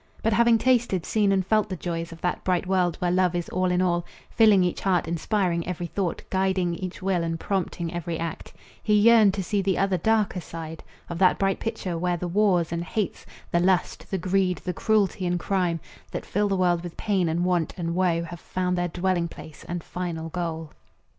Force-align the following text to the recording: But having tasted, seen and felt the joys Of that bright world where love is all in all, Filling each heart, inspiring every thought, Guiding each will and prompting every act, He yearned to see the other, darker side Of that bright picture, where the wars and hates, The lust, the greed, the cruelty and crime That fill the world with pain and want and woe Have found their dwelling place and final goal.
But 0.23 0.33
having 0.33 0.57
tasted, 0.57 1.05
seen 1.05 1.31
and 1.31 1.45
felt 1.45 1.69
the 1.69 1.75
joys 1.75 2.11
Of 2.11 2.21
that 2.21 2.43
bright 2.43 2.65
world 2.65 2.95
where 2.95 3.11
love 3.11 3.35
is 3.35 3.49
all 3.49 3.69
in 3.69 3.83
all, 3.83 4.03
Filling 4.31 4.63
each 4.63 4.81
heart, 4.81 5.07
inspiring 5.07 5.67
every 5.67 5.85
thought, 5.85 6.23
Guiding 6.31 6.73
each 6.73 7.03
will 7.03 7.21
and 7.23 7.39
prompting 7.39 7.93
every 7.93 8.17
act, 8.17 8.51
He 8.81 8.95
yearned 8.95 9.35
to 9.35 9.43
see 9.43 9.61
the 9.61 9.77
other, 9.77 9.99
darker 9.99 10.41
side 10.41 10.83
Of 11.07 11.19
that 11.19 11.37
bright 11.37 11.59
picture, 11.59 11.99
where 11.99 12.17
the 12.17 12.27
wars 12.27 12.71
and 12.71 12.83
hates, 12.83 13.27
The 13.51 13.59
lust, 13.59 14.09
the 14.09 14.17
greed, 14.17 14.57
the 14.65 14.73
cruelty 14.73 15.27
and 15.27 15.39
crime 15.39 15.79
That 16.09 16.25
fill 16.25 16.47
the 16.47 16.57
world 16.57 16.81
with 16.81 16.97
pain 16.97 17.29
and 17.29 17.45
want 17.45 17.75
and 17.77 17.93
woe 17.93 18.23
Have 18.23 18.39
found 18.39 18.75
their 18.79 18.87
dwelling 18.87 19.27
place 19.27 19.63
and 19.67 19.83
final 19.83 20.29
goal. 20.29 20.71